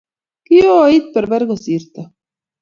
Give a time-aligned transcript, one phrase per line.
[0.45, 2.01] kioii berber kusirto